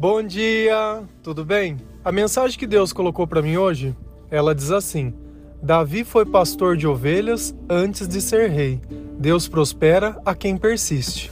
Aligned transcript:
Bom 0.00 0.22
dia, 0.22 1.02
tudo 1.22 1.44
bem? 1.44 1.76
A 2.02 2.10
mensagem 2.10 2.58
que 2.58 2.66
Deus 2.66 2.90
colocou 2.90 3.26
para 3.26 3.42
mim 3.42 3.58
hoje, 3.58 3.94
ela 4.30 4.54
diz 4.54 4.70
assim: 4.70 5.12
Davi 5.62 6.04
foi 6.04 6.24
pastor 6.24 6.74
de 6.74 6.86
ovelhas 6.86 7.54
antes 7.68 8.08
de 8.08 8.18
ser 8.18 8.48
rei. 8.48 8.80
Deus 9.18 9.46
prospera 9.46 10.18
a 10.24 10.34
quem 10.34 10.56
persiste. 10.56 11.30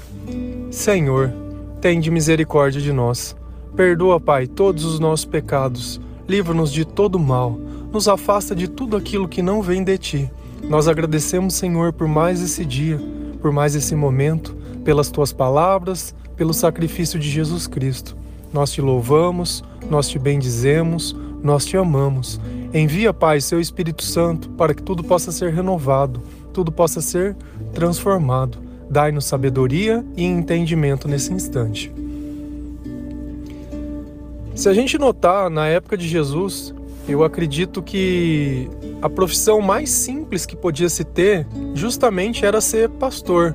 Senhor, 0.70 1.32
tende 1.80 2.10
misericórdia 2.10 2.78
de 2.78 2.92
nós. 2.92 3.34
Perdoa, 3.74 4.20
Pai, 4.20 4.46
todos 4.46 4.84
os 4.84 5.00
nossos 5.00 5.24
pecados. 5.24 5.98
Livra-nos 6.28 6.70
de 6.70 6.84
todo 6.84 7.18
mal. 7.18 7.52
Nos 7.90 8.06
afasta 8.06 8.54
de 8.54 8.68
tudo 8.68 8.98
aquilo 8.98 9.26
que 9.26 9.40
não 9.40 9.62
vem 9.62 9.82
de 9.82 9.96
ti. 9.96 10.30
Nós 10.64 10.88
agradecemos, 10.88 11.54
Senhor, 11.54 11.94
por 11.94 12.06
mais 12.06 12.42
esse 12.42 12.66
dia, 12.66 13.00
por 13.40 13.50
mais 13.50 13.74
esse 13.74 13.94
momento, 13.94 14.54
pelas 14.84 15.10
tuas 15.10 15.32
palavras, 15.32 16.14
pelo 16.36 16.52
sacrifício 16.52 17.18
de 17.18 17.30
Jesus 17.30 17.66
Cristo. 17.66 18.14
Nós 18.52 18.70
te 18.72 18.80
louvamos, 18.80 19.62
nós 19.90 20.08
te 20.08 20.18
bendizemos, 20.18 21.14
nós 21.42 21.64
te 21.64 21.76
amamos. 21.76 22.40
Envia, 22.72 23.12
Pai, 23.12 23.40
seu 23.40 23.60
Espírito 23.60 24.02
Santo 24.02 24.50
para 24.50 24.74
que 24.74 24.82
tudo 24.82 25.02
possa 25.02 25.32
ser 25.32 25.52
renovado, 25.52 26.22
tudo 26.52 26.70
possa 26.70 27.00
ser 27.00 27.36
transformado. 27.72 28.58
Dai-nos 28.90 29.26
sabedoria 29.26 30.04
e 30.16 30.24
entendimento 30.24 31.06
nesse 31.06 31.32
instante. 31.32 31.92
Se 34.54 34.68
a 34.68 34.74
gente 34.74 34.98
notar, 34.98 35.48
na 35.48 35.68
época 35.68 35.96
de 35.96 36.08
Jesus, 36.08 36.74
eu 37.08 37.22
acredito 37.22 37.82
que 37.82 38.68
a 39.00 39.08
profissão 39.08 39.60
mais 39.60 39.88
simples 39.88 40.44
que 40.44 40.56
podia 40.56 40.88
se 40.88 41.04
ter 41.04 41.46
justamente 41.74 42.44
era 42.44 42.60
ser 42.60 42.88
pastor. 42.88 43.54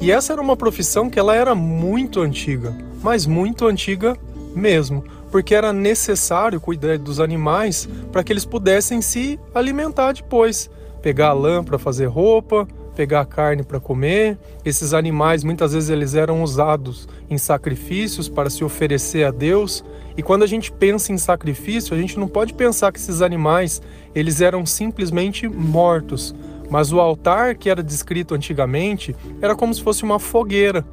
E 0.00 0.10
essa 0.10 0.32
era 0.32 0.42
uma 0.42 0.56
profissão 0.56 1.08
que 1.08 1.18
ela 1.18 1.36
era 1.36 1.54
muito 1.54 2.20
antiga, 2.20 2.76
mas 3.02 3.26
muito 3.26 3.66
antiga 3.66 4.16
mesmo, 4.54 5.04
porque 5.30 5.54
era 5.54 5.72
necessário 5.72 6.60
cuidar 6.60 6.98
dos 6.98 7.20
animais 7.20 7.88
para 8.10 8.22
que 8.22 8.32
eles 8.32 8.44
pudessem 8.44 9.00
se 9.00 9.38
alimentar 9.54 10.12
depois, 10.12 10.70
pegar 11.02 11.32
lã 11.32 11.62
para 11.62 11.78
fazer 11.78 12.06
roupa, 12.06 12.66
pegar 12.94 13.24
carne 13.24 13.62
para 13.62 13.80
comer. 13.80 14.38
Esses 14.64 14.92
animais 14.92 15.44
muitas 15.44 15.72
vezes 15.72 15.88
eles 15.88 16.14
eram 16.14 16.42
usados 16.42 17.08
em 17.30 17.38
sacrifícios 17.38 18.28
para 18.28 18.50
se 18.50 18.62
oferecer 18.64 19.24
a 19.24 19.30
Deus. 19.30 19.84
E 20.16 20.22
quando 20.22 20.42
a 20.42 20.46
gente 20.46 20.70
pensa 20.70 21.12
em 21.12 21.18
sacrifício, 21.18 21.94
a 21.94 21.98
gente 21.98 22.18
não 22.18 22.28
pode 22.28 22.52
pensar 22.52 22.92
que 22.92 22.98
esses 22.98 23.22
animais 23.22 23.80
eles 24.14 24.40
eram 24.40 24.66
simplesmente 24.66 25.48
mortos, 25.48 26.34
mas 26.68 26.92
o 26.92 27.00
altar 27.00 27.54
que 27.54 27.70
era 27.70 27.82
descrito 27.82 28.34
antigamente 28.34 29.14
era 29.40 29.54
como 29.54 29.72
se 29.72 29.82
fosse 29.82 30.02
uma 30.02 30.18
fogueira 30.18 30.84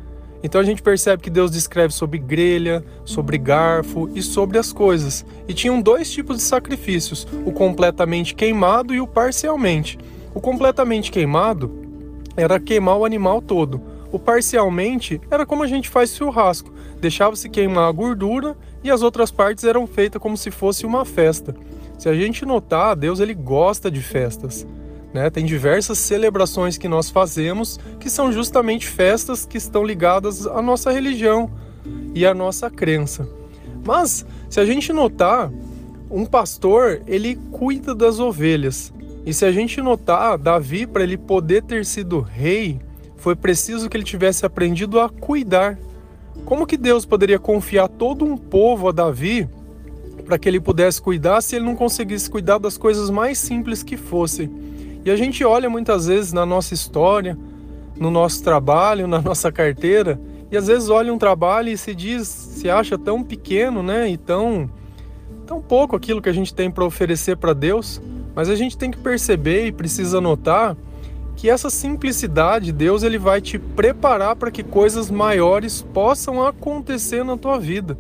então 0.44 0.62
a 0.62 0.64
gente 0.64 0.82
percebe 0.82 1.24
que 1.24 1.30
Deus 1.30 1.52
descreve 1.52 1.94
sobre 1.94 2.20
grelha, 2.20 2.84
sobre 3.04 3.38
garfo 3.38 4.10
e 4.14 4.22
sobre 4.22 4.58
as 4.58 4.72
coisas. 4.72 5.26
E 5.48 5.54
tinham 5.54 5.82
dois 5.82 6.12
tipos 6.12 6.38
de 6.38 6.44
sacrifícios: 6.44 7.28
o 7.46 7.52
completamente 7.52 8.36
queimado 8.36 8.94
e 8.94 9.02
o 9.02 9.08
parcialmente. 9.08 9.98
O 10.34 10.40
completamente 10.40 11.12
queimado 11.12 11.72
era 12.36 12.60
queimar 12.60 12.98
o 12.98 13.06
animal 13.06 13.42
todo. 13.42 13.82
O 14.12 14.20
parcialmente 14.20 15.20
era 15.30 15.46
como 15.46 15.64
a 15.64 15.68
gente 15.68 15.90
faz 15.90 16.16
churrasco: 16.16 16.72
deixava-se 17.00 17.50
queimar 17.50 17.90
a 17.90 17.92
gordura 17.92 18.56
e 18.84 18.92
as 18.92 19.02
outras 19.02 19.32
partes 19.32 19.64
eram 19.64 19.88
feitas 19.88 20.22
como 20.22 20.38
se 20.38 20.52
fosse 20.52 20.86
uma 20.86 21.04
festa. 21.04 21.56
Se 21.98 22.08
a 22.08 22.14
gente 22.14 22.46
notar, 22.46 22.96
Deus 22.96 23.20
ele 23.20 23.34
gosta 23.34 23.90
de 23.90 24.02
festas. 24.02 24.68
Né? 25.14 25.30
Tem 25.30 25.46
diversas 25.46 25.98
celebrações 25.98 26.78
que 26.78 26.88
nós 26.88 27.10
fazemos 27.10 27.80
que 28.00 28.10
são 28.10 28.32
justamente 28.32 28.88
festas 28.88 29.46
que 29.46 29.58
estão 29.58 29.84
ligadas 29.84 30.46
à 30.46 30.62
nossa 30.62 30.92
religião 30.92 31.50
e 32.14 32.26
à 32.26 32.34
nossa 32.34 32.70
crença. 32.70 33.28
Mas 33.86 34.26
se 34.50 34.60
a 34.60 34.66
gente 34.66 34.92
notar, 34.92 35.52
um 36.10 36.26
pastor 36.26 37.02
ele 37.08 37.36
cuida 37.52 37.94
das 37.96 38.20
ovelhas. 38.20 38.94
E 39.26 39.34
se 39.34 39.46
a 39.46 39.52
gente 39.52 39.82
notar, 39.82 40.38
Davi 40.38 40.86
para 40.86 41.04
ele 41.04 41.18
poder 41.18 41.64
ter 41.64 41.86
sido 41.86 42.22
rei, 42.22 42.80
foi 43.18 43.36
preciso 43.36 43.90
que 43.90 43.98
ele 43.98 44.04
tivesse 44.04 44.46
aprendido 44.46 45.00
a 45.00 45.10
cuidar. 45.10 45.78
Como 46.46 46.66
que 46.66 46.78
Deus 46.78 47.06
poderia 47.06 47.40
confiar 47.40 47.90
todo 47.90 48.24
um 48.24 48.38
povo 48.38 48.88
a 48.88 48.92
Davi 48.92 49.50
para 50.26 50.38
que 50.38 50.48
ele 50.48 50.60
pudesse 50.60 51.02
cuidar 51.02 51.42
se 51.42 51.56
ele 51.56 51.66
não 51.66 51.76
conseguisse 51.76 52.30
cuidar 52.30 52.58
das 52.58 52.78
coisas 52.78 53.10
mais 53.10 53.38
simples 53.38 53.84
que 53.84 53.98
fossem? 53.98 54.67
E 55.08 55.10
a 55.10 55.16
gente 55.16 55.42
olha 55.46 55.70
muitas 55.70 56.08
vezes 56.08 56.34
na 56.34 56.46
nossa 56.46 56.74
história, 56.74 57.38
no 57.96 58.12
nosso 58.12 58.44
trabalho, 58.44 59.08
na 59.08 59.22
nossa 59.22 59.50
carteira, 59.50 60.20
e 60.52 60.58
às 60.58 60.68
vezes 60.68 60.90
olha 60.90 61.14
um 61.14 61.18
trabalho 61.18 61.70
e 61.70 61.78
se 61.78 61.96
diz, 61.96 62.28
se 62.28 62.70
acha 62.70 62.98
tão 62.98 63.24
pequeno, 63.24 63.82
né? 63.82 64.10
E 64.10 64.18
tão, 64.18 64.70
tão 65.46 65.62
pouco 65.62 65.96
aquilo 65.96 66.22
que 66.22 66.28
a 66.28 66.34
gente 66.34 66.54
tem 66.54 66.70
para 66.70 66.84
oferecer 66.84 67.38
para 67.38 67.54
Deus, 67.54 68.02
mas 68.36 68.50
a 68.50 68.56
gente 68.56 68.78
tem 68.78 68.92
que 68.92 68.98
perceber 68.98 69.68
e 69.68 69.72
precisa 69.72 70.20
notar 70.20 70.76
que 71.38 71.50
essa 71.50 71.70
simplicidade, 71.70 72.74
Deus 72.74 73.02
ele 73.02 73.18
vai 73.18 73.40
te 73.40 73.58
preparar 73.58 74.36
para 74.36 74.52
que 74.52 74.62
coisas 74.62 75.10
maiores 75.10 75.82
possam 75.94 76.46
acontecer 76.46 77.24
na 77.24 77.38
tua 77.38 77.58
vida. 77.58 77.98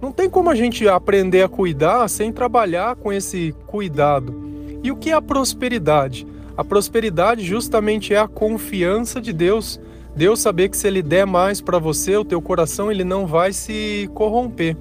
Não 0.00 0.10
tem 0.10 0.28
como 0.28 0.50
a 0.50 0.56
gente 0.56 0.88
aprender 0.88 1.42
a 1.42 1.48
cuidar 1.48 2.08
sem 2.08 2.32
trabalhar 2.32 2.96
com 2.96 3.12
esse 3.12 3.54
cuidado. 3.68 4.51
E 4.82 4.90
o 4.90 4.96
que 4.96 5.10
é 5.10 5.14
a 5.14 5.22
prosperidade? 5.22 6.26
A 6.56 6.64
prosperidade 6.64 7.44
justamente 7.44 8.12
é 8.12 8.18
a 8.18 8.26
confiança 8.26 9.20
de 9.20 9.32
Deus. 9.32 9.80
Deus 10.14 10.40
saber 10.40 10.68
que 10.68 10.76
se 10.76 10.88
ele 10.88 11.02
der 11.02 11.24
mais 11.24 11.60
para 11.60 11.78
você, 11.78 12.16
o 12.16 12.24
teu 12.24 12.42
coração 12.42 12.90
ele 12.90 13.04
não 13.04 13.26
vai 13.26 13.52
se 13.52 14.10
corromper. 14.14 14.76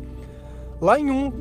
Lá 0.81 0.99
em 0.99 1.11
1 1.11 1.31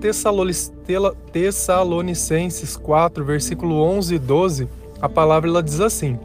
Tessalonicenses 1.32 2.76
4, 2.76 3.24
versículo 3.24 3.80
11 3.80 4.14
e 4.14 4.18
12, 4.18 4.68
a 5.00 5.08
palavra 5.08 5.48
ela 5.48 5.62
diz 5.62 5.80
assim: 5.80 6.18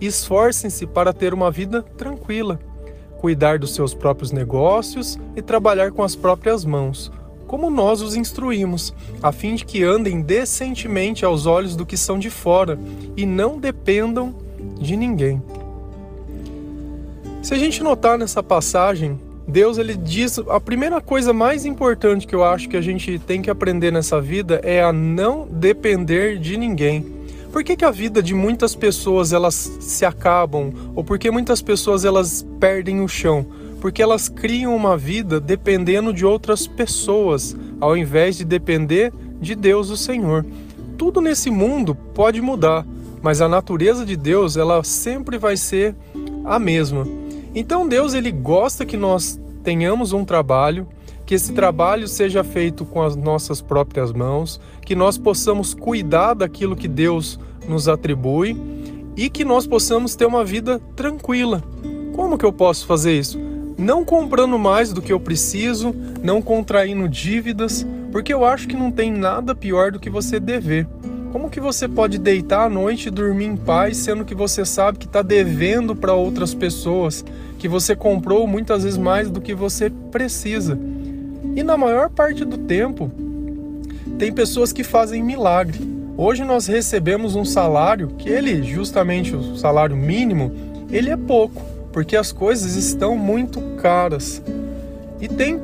Esforcem-se 0.00 0.86
para 0.86 1.12
ter 1.12 1.32
uma 1.32 1.50
vida 1.50 1.82
tranquila, 1.96 2.58
cuidar 3.18 3.60
dos 3.60 3.72
seus 3.74 3.94
próprios 3.94 4.32
negócios 4.32 5.16
e 5.36 5.42
trabalhar 5.42 5.92
com 5.92 6.02
as 6.02 6.16
próprias 6.16 6.64
mãos 6.64 7.12
como 7.46 7.70
nós 7.70 8.02
os 8.02 8.16
instruímos, 8.16 8.92
a 9.22 9.32
fim 9.32 9.54
de 9.54 9.64
que 9.64 9.82
andem 9.82 10.20
decentemente 10.20 11.24
aos 11.24 11.46
olhos 11.46 11.76
do 11.76 11.86
que 11.86 11.96
são 11.96 12.18
de 12.18 12.30
fora 12.30 12.78
e 13.16 13.24
não 13.24 13.58
dependam 13.58 14.34
de 14.78 14.96
ninguém. 14.96 15.42
Se 17.42 17.54
a 17.54 17.58
gente 17.58 17.82
notar 17.82 18.18
nessa 18.18 18.42
passagem, 18.42 19.20
Deus 19.46 19.78
ele 19.78 19.94
diz 19.94 20.38
a 20.48 20.58
primeira 20.58 21.00
coisa 21.00 21.32
mais 21.32 21.64
importante 21.64 22.26
que 22.26 22.34
eu 22.34 22.42
acho 22.42 22.68
que 22.68 22.76
a 22.76 22.80
gente 22.80 23.18
tem 23.20 23.40
que 23.40 23.48
aprender 23.48 23.92
nessa 23.92 24.20
vida 24.20 24.60
é 24.64 24.82
a 24.82 24.92
não 24.92 25.46
depender 25.46 26.38
de 26.38 26.56
ninguém. 26.56 27.14
Por 27.52 27.62
que, 27.62 27.76
que 27.76 27.84
a 27.84 27.90
vida 27.90 28.22
de 28.22 28.34
muitas 28.34 28.74
pessoas 28.74 29.32
elas 29.32 29.54
se 29.54 30.04
acabam 30.04 30.72
ou 30.94 31.04
por 31.04 31.18
que 31.18 31.30
muitas 31.30 31.62
pessoas 31.62 32.04
elas 32.04 32.44
perdem 32.58 33.00
o 33.00 33.08
chão? 33.08 33.46
Porque 33.86 34.02
elas 34.02 34.28
criam 34.28 34.74
uma 34.74 34.96
vida 34.96 35.38
dependendo 35.38 36.12
de 36.12 36.26
outras 36.26 36.66
pessoas, 36.66 37.56
ao 37.80 37.96
invés 37.96 38.36
de 38.36 38.44
depender 38.44 39.12
de 39.40 39.54
Deus, 39.54 39.90
o 39.90 39.96
Senhor. 39.96 40.44
Tudo 40.98 41.20
nesse 41.20 41.52
mundo 41.52 41.94
pode 41.94 42.40
mudar, 42.40 42.84
mas 43.22 43.40
a 43.40 43.48
natureza 43.48 44.04
de 44.04 44.16
Deus, 44.16 44.56
ela 44.56 44.82
sempre 44.82 45.38
vai 45.38 45.56
ser 45.56 45.94
a 46.44 46.58
mesma. 46.58 47.06
Então 47.54 47.86
Deus 47.86 48.12
ele 48.12 48.32
gosta 48.32 48.84
que 48.84 48.96
nós 48.96 49.38
tenhamos 49.62 50.12
um 50.12 50.24
trabalho, 50.24 50.88
que 51.24 51.36
esse 51.36 51.52
trabalho 51.52 52.08
seja 52.08 52.42
feito 52.42 52.84
com 52.84 53.00
as 53.00 53.14
nossas 53.14 53.62
próprias 53.62 54.12
mãos, 54.12 54.60
que 54.84 54.96
nós 54.96 55.16
possamos 55.16 55.74
cuidar 55.74 56.34
daquilo 56.34 56.74
que 56.74 56.88
Deus 56.88 57.38
nos 57.68 57.86
atribui 57.86 58.60
e 59.16 59.30
que 59.30 59.44
nós 59.44 59.64
possamos 59.64 60.16
ter 60.16 60.26
uma 60.26 60.44
vida 60.44 60.80
tranquila. 60.96 61.62
Como 62.16 62.36
que 62.36 62.44
eu 62.44 62.52
posso 62.52 62.84
fazer 62.84 63.16
isso? 63.16 63.46
Não 63.78 64.04
comprando 64.04 64.58
mais 64.58 64.92
do 64.92 65.02
que 65.02 65.12
eu 65.12 65.20
preciso, 65.20 65.94
não 66.22 66.40
contraindo 66.40 67.08
dívidas, 67.08 67.86
porque 68.10 68.32
eu 68.32 68.44
acho 68.44 68.66
que 68.66 68.76
não 68.76 68.90
tem 68.90 69.12
nada 69.12 69.54
pior 69.54 69.92
do 69.92 70.00
que 70.00 70.08
você 70.08 70.40
dever. 70.40 70.86
Como 71.32 71.50
que 71.50 71.60
você 71.60 71.86
pode 71.86 72.18
deitar 72.18 72.64
à 72.64 72.70
noite 72.70 73.08
e 73.08 73.10
dormir 73.10 73.44
em 73.44 73.56
paz, 73.56 73.98
sendo 73.98 74.24
que 74.24 74.34
você 74.34 74.64
sabe 74.64 74.98
que 74.98 75.06
está 75.06 75.20
devendo 75.20 75.94
para 75.94 76.14
outras 76.14 76.54
pessoas, 76.54 77.22
que 77.58 77.68
você 77.68 77.94
comprou 77.94 78.46
muitas 78.46 78.84
vezes 78.84 78.98
mais 78.98 79.30
do 79.30 79.40
que 79.40 79.54
você 79.54 79.90
precisa? 80.10 80.78
E 81.54 81.62
na 81.62 81.76
maior 81.76 82.08
parte 82.08 82.44
do 82.44 82.56
tempo, 82.56 83.10
tem 84.18 84.32
pessoas 84.32 84.72
que 84.72 84.82
fazem 84.82 85.22
milagre. 85.22 85.78
Hoje 86.16 86.42
nós 86.42 86.66
recebemos 86.66 87.34
um 87.34 87.44
salário 87.44 88.08
que 88.16 88.30
ele, 88.30 88.62
justamente 88.62 89.36
o 89.36 89.56
salário 89.56 89.94
mínimo, 89.94 90.50
ele 90.90 91.10
é 91.10 91.16
pouco 91.16 91.75
porque 91.96 92.14
as 92.14 92.30
coisas 92.30 92.74
estão 92.74 93.16
muito 93.16 93.58
caras. 93.80 94.42
E 95.18 95.26
tem 95.26 95.58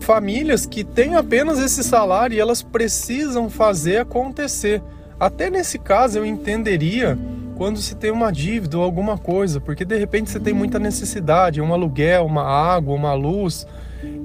famílias 0.00 0.66
que 0.66 0.82
têm 0.82 1.14
apenas 1.14 1.60
esse 1.60 1.84
salário 1.84 2.34
e 2.34 2.40
elas 2.40 2.60
precisam 2.60 3.48
fazer 3.48 3.98
acontecer. 3.98 4.82
Até 5.18 5.48
nesse 5.48 5.78
caso 5.78 6.18
eu 6.18 6.26
entenderia 6.26 7.16
quando 7.54 7.78
se 7.78 7.94
tem 7.94 8.10
uma 8.10 8.32
dívida 8.32 8.76
ou 8.76 8.82
alguma 8.82 9.16
coisa, 9.16 9.60
porque 9.60 9.84
de 9.84 9.96
repente 9.96 10.28
você 10.28 10.40
tem 10.40 10.52
muita 10.52 10.80
necessidade, 10.80 11.60
um 11.60 11.72
aluguel, 11.72 12.26
uma 12.26 12.42
água, 12.42 12.92
uma 12.92 13.14
luz, 13.14 13.64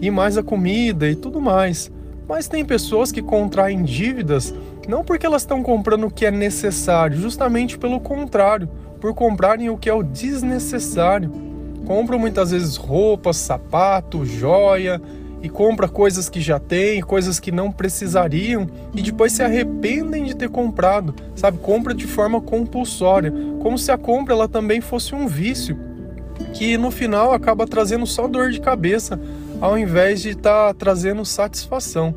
e 0.01 0.09
mais 0.09 0.39
a 0.39 0.41
comida 0.43 1.07
e 1.07 1.15
tudo 1.15 1.39
mais. 1.39 1.91
Mas 2.27 2.47
tem 2.47 2.65
pessoas 2.65 3.11
que 3.11 3.21
contraem 3.21 3.83
dívidas 3.83 4.51
não 4.87 5.03
porque 5.03 5.27
elas 5.27 5.43
estão 5.43 5.61
comprando 5.61 6.07
o 6.07 6.11
que 6.11 6.25
é 6.25 6.31
necessário, 6.31 7.19
justamente 7.19 7.77
pelo 7.77 7.99
contrário, 7.99 8.67
por 8.99 9.13
comprarem 9.13 9.69
o 9.69 9.77
que 9.77 9.87
é 9.87 9.93
o 9.93 10.01
desnecessário. 10.01 11.50
Compram 11.85 12.19
muitas 12.19 12.51
vezes 12.51 12.75
roupas, 12.75 13.37
sapato, 13.37 14.25
joia 14.25 15.01
e 15.41 15.49
compra 15.49 15.87
coisas 15.87 16.29
que 16.29 16.39
já 16.39 16.59
tem, 16.59 17.01
coisas 17.01 17.39
que 17.39 17.51
não 17.51 17.71
precisariam 17.71 18.67
e 18.93 19.01
depois 19.01 19.31
se 19.31 19.41
arrependem 19.41 20.23
de 20.23 20.35
ter 20.35 20.49
comprado, 20.49 21.15
sabe? 21.35 21.57
Compra 21.57 21.93
de 21.93 22.05
forma 22.05 22.39
compulsória, 22.39 23.33
como 23.59 23.77
se 23.77 23.91
a 23.91 23.97
compra 23.97 24.33
ela 24.33 24.47
também 24.47 24.81
fosse 24.81 25.15
um 25.15 25.27
vício 25.27 25.77
que 26.53 26.77
no 26.77 26.91
final 26.91 27.33
acaba 27.33 27.65
trazendo 27.65 28.05
só 28.05 28.27
dor 28.27 28.51
de 28.51 28.59
cabeça 28.59 29.19
ao 29.59 29.77
invés 29.77 30.21
de 30.21 30.29
estar 30.29 30.67
tá 30.67 30.73
trazendo 30.73 31.25
satisfação. 31.25 32.15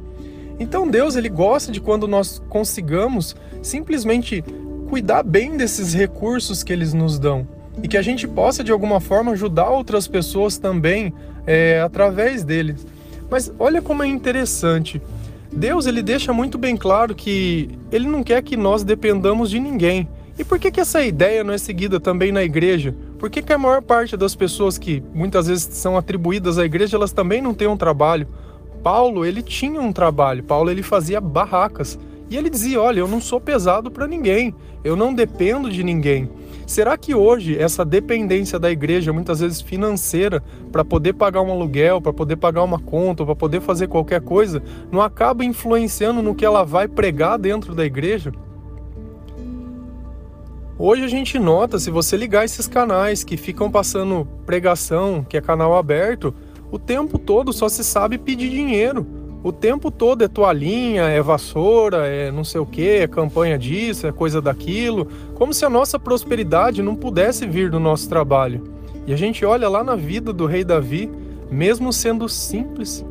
Então 0.59 0.89
Deus 0.89 1.17
ele 1.17 1.29
gosta 1.29 1.73
de 1.73 1.81
quando 1.81 2.07
nós 2.07 2.43
consigamos 2.49 3.35
simplesmente 3.63 4.45
cuidar 4.89 5.23
bem 5.23 5.57
desses 5.57 5.95
recursos 5.95 6.63
que 6.63 6.73
eles 6.73 6.93
nos 6.93 7.19
dão 7.19 7.54
e 7.83 7.89
que 7.89 7.97
a 7.97 8.03
gente 8.03 8.27
possa 8.27 8.63
de 8.63 8.73
alguma 8.73 9.01
forma 9.01 9.33
ajudar 9.33 9.69
outras 9.69 10.07
pessoas 10.07 10.59
também 10.59 11.13
é, 11.47 11.81
através 11.81 12.45
deles. 12.45 12.87
Mas 13.31 13.53
olha 13.59 13.83
como 13.83 14.03
é 14.03 14.07
interessante. 14.07 15.01
Deus 15.53 15.87
ele 15.87 16.03
deixa 16.03 16.33
muito 16.33 16.59
bem 16.59 16.77
claro 16.77 17.15
que 17.15 17.69
ele 17.93 18.09
não 18.09 18.23
quer 18.23 18.43
que 18.43 18.57
nós 18.57 18.83
dependamos 18.83 19.51
de 19.51 19.61
ninguém. 19.61 20.09
E 20.37 20.45
por 20.45 20.59
que, 20.59 20.71
que 20.71 20.81
essa 20.81 21.05
ideia 21.05 21.45
não 21.45 21.55
é 21.55 21.59
seguida 21.59 22.01
também 22.01 22.33
na 22.33 22.43
igreja? 22.43 22.95
Por 23.19 23.31
que, 23.31 23.41
que 23.41 23.53
a 23.53 23.59
maior 23.59 23.81
parte 23.81 24.17
das 24.17 24.35
pessoas 24.35 24.77
que 24.77 25.03
muitas 25.15 25.47
vezes 25.47 25.69
são 25.73 25.97
atribuídas 25.97 26.59
à 26.59 26.65
igreja, 26.65 26.97
elas 26.97 27.13
também 27.13 27.41
não 27.41 27.55
têm 27.55 27.69
um 27.69 27.77
trabalho? 27.77 28.27
Paulo, 28.83 29.25
ele 29.25 29.43
tinha 29.43 29.81
um 29.81 29.93
trabalho. 29.93 30.43
Paulo, 30.43 30.71
ele 30.71 30.83
fazia 30.83 31.21
barracas. 31.21 31.99
E 32.29 32.37
ele 32.37 32.51
dizia: 32.51 32.81
Olha, 32.81 32.99
eu 32.99 33.09
não 33.09 33.21
sou 33.21 33.41
pesado 33.41 33.91
para 33.91 34.09
ninguém, 34.09 34.53
eu 34.83 34.97
não 34.97 35.15
dependo 35.15 35.71
de 35.71 35.85
ninguém. 35.85 36.29
Será 36.67 36.97
que 36.97 37.15
hoje 37.15 37.59
essa 37.59 37.85
dependência 37.85 38.59
da 38.59 38.71
igreja, 38.71 39.13
muitas 39.13 39.41
vezes 39.41 39.61
financeira, 39.61 40.43
para 40.73 40.85
poder 40.85 41.13
pagar 41.13 41.43
um 41.43 41.51
aluguel, 41.51 42.01
para 42.01 42.13
poder 42.13 42.37
pagar 42.37 42.63
uma 42.63 42.79
conta, 42.79 43.25
para 43.25 43.37
poder 43.37 43.61
fazer 43.61 43.87
qualquer 43.89 44.23
coisa, 44.23 44.63
não 44.91 45.01
acaba 45.01 45.45
influenciando 45.45 46.23
no 46.23 46.35
que 46.35 46.45
ela 46.45 46.65
vai 46.65 46.89
pregar 46.89 47.39
dentro 47.39 47.75
da 47.75 47.85
igreja? 47.85 48.33
Hoje 50.77 51.05
a 51.05 51.09
gente 51.09 51.39
nota, 51.39 51.79
se 51.79 51.91
você 51.91 52.17
ligar 52.17 52.45
esses 52.45 52.67
canais 52.67 53.23
que 53.23 53.37
ficam 53.37 53.71
passando 53.71 54.27
pregação, 54.45 55.25
que 55.29 55.37
é 55.37 55.41
canal 55.41 55.77
aberto, 55.77 56.35
o 56.71 56.79
tempo 56.79 57.19
todo 57.19 57.53
só 57.53 57.69
se 57.69 57.85
sabe 57.85 58.19
pedir 58.19 58.51
dinheiro. 58.51 59.07
O 59.45 59.53
tempo 59.53 59.91
todo 59.91 60.25
é 60.25 60.29
toalhinha, 60.29 61.03
é 61.03 61.21
vassoura, 61.21 62.07
é 62.07 62.33
não 62.33 62.43
sei 62.43 62.63
o 62.63 62.65
que, 62.65 62.89
é 62.89 63.07
campanha 63.07 63.59
disso, 63.59 64.07
é 64.07 64.11
coisa 64.11 64.41
daquilo, 64.41 65.07
como 65.35 65.53
se 65.53 65.67
a 65.67 65.69
nossa 65.69 65.99
prosperidade 65.99 66.83
não 66.83 66.97
pudesse 66.97 67.47
vir 67.47 67.69
do 67.69 67.79
nosso 67.79 68.09
trabalho. 68.09 68.63
E 69.07 69.13
a 69.13 69.17
gente 69.17 69.45
olha 69.45 69.69
lá 69.69 69.85
na 69.85 69.95
vida 69.95 70.33
do 70.33 70.47
rei 70.47 70.65
Davi, 70.65 71.11
mesmo 71.51 71.93
sendo 71.93 72.27
simples, 72.27 73.05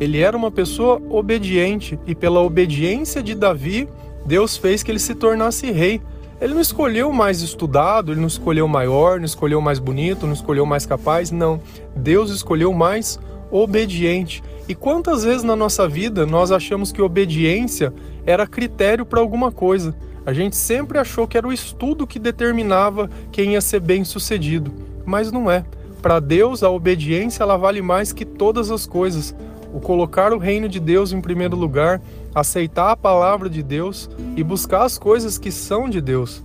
ele 0.00 0.18
era 0.18 0.36
uma 0.36 0.50
pessoa 0.50 1.00
obediente 1.08 1.96
e 2.04 2.16
pela 2.16 2.40
obediência 2.40 3.22
de 3.22 3.36
Davi, 3.36 3.88
Deus 4.26 4.56
fez 4.56 4.82
que 4.82 4.90
ele 4.90 4.98
se 4.98 5.14
tornasse 5.14 5.70
rei. 5.70 6.02
Ele 6.40 6.52
não 6.52 6.60
escolheu 6.60 7.12
mais 7.12 7.42
estudado, 7.42 8.10
ele 8.10 8.20
não 8.20 8.26
escolheu 8.26 8.66
maior, 8.66 9.18
não 9.18 9.24
escolheu 9.24 9.60
mais 9.60 9.78
bonito, 9.78 10.26
não 10.26 10.34
escolheu 10.34 10.66
mais 10.66 10.84
capaz, 10.84 11.30
não. 11.30 11.60
Deus 11.94 12.30
escolheu 12.30 12.72
mais 12.74 13.20
obediente. 13.50 14.42
E 14.68 14.74
quantas 14.74 15.24
vezes 15.24 15.42
na 15.42 15.54
nossa 15.54 15.88
vida 15.88 16.26
nós 16.26 16.50
achamos 16.50 16.90
que 16.92 17.00
obediência 17.00 17.92
era 18.24 18.46
critério 18.46 19.06
para 19.06 19.20
alguma 19.20 19.52
coisa? 19.52 19.94
A 20.24 20.32
gente 20.32 20.56
sempre 20.56 20.98
achou 20.98 21.26
que 21.26 21.38
era 21.38 21.46
o 21.46 21.52
estudo 21.52 22.06
que 22.06 22.18
determinava 22.18 23.08
quem 23.30 23.52
ia 23.52 23.60
ser 23.60 23.80
bem 23.80 24.02
sucedido, 24.02 24.72
mas 25.04 25.30
não 25.30 25.48
é. 25.48 25.64
Para 26.02 26.18
Deus, 26.18 26.62
a 26.62 26.70
obediência 26.70 27.42
ela 27.42 27.56
vale 27.56 27.80
mais 27.80 28.12
que 28.12 28.24
todas 28.24 28.70
as 28.70 28.86
coisas. 28.86 29.34
O 29.72 29.80
colocar 29.80 30.32
o 30.32 30.38
reino 30.38 30.68
de 30.68 30.80
Deus 30.80 31.12
em 31.12 31.20
primeiro 31.20 31.56
lugar, 31.56 32.00
aceitar 32.34 32.90
a 32.90 32.96
palavra 32.96 33.48
de 33.48 33.62
Deus 33.62 34.10
e 34.36 34.42
buscar 34.42 34.84
as 34.84 34.98
coisas 34.98 35.38
que 35.38 35.52
são 35.52 35.88
de 35.88 36.00
Deus. 36.00 36.42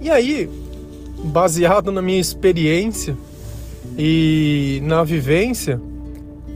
E 0.00 0.10
aí, 0.10 0.50
baseado 1.24 1.90
na 1.92 2.02
minha 2.02 2.20
experiência 2.20 3.16
e 3.98 4.80
na 4.82 5.02
vivência, 5.04 5.80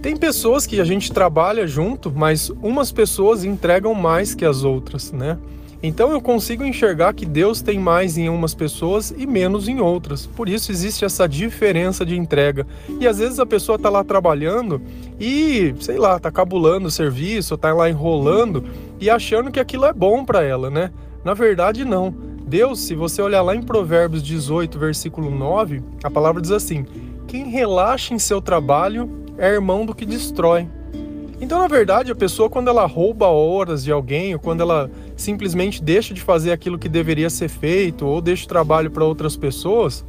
tem 0.03 0.17
pessoas 0.17 0.67
que 0.67 0.81
a 0.81 0.85
gente 0.85 1.13
trabalha 1.13 1.67
junto, 1.67 2.11
mas 2.11 2.51
umas 2.63 2.91
pessoas 2.91 3.45
entregam 3.45 3.95
mais 3.95 4.35
que 4.35 4.45
as 4.45 4.65
outras, 4.65 5.13
né? 5.13 5.39
Então 5.83 6.11
eu 6.11 6.21
consigo 6.21 6.63
enxergar 6.63 7.15
que 7.15 7.25
Deus 7.25 7.63
tem 7.63 7.79
mais 7.79 8.19
em 8.19 8.29
umas 8.29 8.55
pessoas 8.55 9.15
e 9.17 9.27
menos 9.27 9.67
em 9.67 9.81
outras. 9.81 10.27
Por 10.27 10.49
isso 10.49 10.71
existe 10.71 11.07
essa 11.07 11.27
diferença 11.27 12.05
de 12.05 12.17
entrega. 12.17 12.67
E 13.01 13.07
às 13.07 13.19
vezes 13.19 13.41
a 13.41 13.47
pessoa 13.47 13.77
está 13.77 13.89
lá 13.89 14.05
trabalhando 14.05 14.81
e, 15.19 15.75
sei 15.81 15.97
lá, 15.97 16.17
está 16.17 16.31
cabulando 16.31 16.89
o 16.89 16.91
serviço, 16.91 17.55
está 17.55 17.73
lá 17.73 17.89
enrolando 17.89 18.65
e 19.01 19.09
achando 19.09 19.51
que 19.51 19.59
aquilo 19.59 19.87
é 19.87 19.93
bom 19.93 20.23
para 20.23 20.43
ela, 20.43 20.71
né? 20.71 20.91
Na 21.25 21.33
verdade, 21.33 21.85
não. 21.85 22.15
Deus, 22.47 22.81
se 22.81 22.95
você 22.95 23.23
olhar 23.23 23.43
lá 23.43 23.55
em 23.55 23.63
Provérbios 23.63 24.23
18, 24.23 24.79
versículo 24.79 25.31
9, 25.31 25.83
a 26.03 26.11
palavra 26.11 26.43
diz 26.43 26.51
assim: 26.51 26.85
Quem 27.31 27.49
relaxa 27.49 28.13
em 28.13 28.19
seu 28.19 28.43
trabalho 28.43 29.09
é 29.39 29.49
irmão 29.49 29.87
do 29.87 29.95
que 29.95 30.05
destrói. 30.05 30.67
Então, 31.41 31.61
na 31.61 31.69
verdade, 31.69 32.11
a 32.11 32.15
pessoa, 32.17 32.51
quando 32.51 32.67
ela 32.67 32.85
rouba 32.87 33.29
horas 33.29 33.85
de 33.85 33.93
alguém, 33.93 34.35
ou 34.35 34.41
quando 34.41 34.63
ela 34.63 34.91
simplesmente 35.17 35.81
deixa 35.81 36.13
de 36.13 36.21
fazer 36.21 36.51
aquilo 36.51 36.77
que 36.77 36.89
deveria 36.89 37.31
ser 37.31 37.49
feito, 37.49 38.05
ou 38.05 38.21
deixa 38.21 38.47
o 38.47 38.49
trabalho 38.49 38.91
para 38.91 39.05
outras 39.05 39.37
pessoas, 39.37 40.05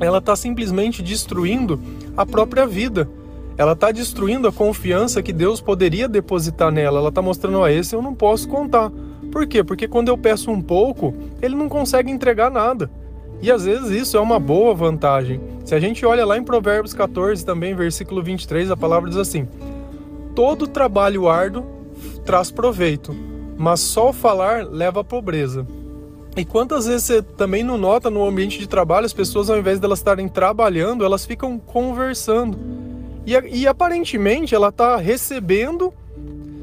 ela 0.00 0.18
está 0.18 0.36
simplesmente 0.36 1.02
destruindo 1.02 1.80
a 2.14 2.26
própria 2.26 2.66
vida. 2.66 3.08
Ela 3.56 3.72
está 3.72 3.90
destruindo 3.90 4.46
a 4.46 4.52
confiança 4.52 5.22
que 5.22 5.32
Deus 5.32 5.62
poderia 5.62 6.06
depositar 6.06 6.70
nela. 6.70 6.98
Ela 6.98 7.08
está 7.08 7.22
mostrando, 7.22 7.64
a 7.64 7.72
esse 7.72 7.94
eu 7.94 8.02
não 8.02 8.14
posso 8.14 8.46
contar. 8.46 8.92
Por 9.32 9.46
quê? 9.46 9.64
Porque 9.64 9.88
quando 9.88 10.08
eu 10.08 10.18
peço 10.18 10.50
um 10.50 10.60
pouco, 10.60 11.14
ele 11.40 11.56
não 11.56 11.70
consegue 11.70 12.12
entregar 12.12 12.50
nada. 12.50 12.90
E 13.42 13.50
às 13.50 13.64
vezes 13.64 13.90
isso 13.90 14.16
é 14.16 14.20
uma 14.20 14.38
boa 14.38 14.74
vantagem. 14.74 15.40
Se 15.64 15.74
a 15.74 15.80
gente 15.80 16.04
olha 16.04 16.26
lá 16.26 16.36
em 16.36 16.44
Provérbios 16.44 16.92
14, 16.92 17.44
também, 17.44 17.74
versículo 17.74 18.22
23, 18.22 18.70
a 18.70 18.76
palavra 18.76 19.08
diz 19.08 19.18
assim: 19.18 19.48
Todo 20.34 20.66
trabalho 20.66 21.28
árduo 21.28 21.64
traz 22.24 22.50
proveito, 22.50 23.16
mas 23.56 23.80
só 23.80 24.10
o 24.10 24.12
falar 24.12 24.64
leva 24.66 25.00
à 25.00 25.04
pobreza. 25.04 25.66
E 26.36 26.44
quantas 26.44 26.86
vezes 26.86 27.04
você 27.04 27.22
também 27.22 27.64
não 27.64 27.76
nota 27.76 28.08
no 28.08 28.26
ambiente 28.26 28.58
de 28.58 28.68
trabalho, 28.68 29.06
as 29.06 29.12
pessoas, 29.12 29.50
ao 29.50 29.58
invés 29.58 29.80
de 29.80 29.84
elas 29.84 29.98
estarem 29.98 30.28
trabalhando, 30.28 31.04
elas 31.04 31.24
ficam 31.24 31.58
conversando. 31.58 32.58
E, 33.26 33.32
e 33.32 33.66
aparentemente 33.66 34.54
ela 34.54 34.68
está 34.68 34.96
recebendo 34.96 35.92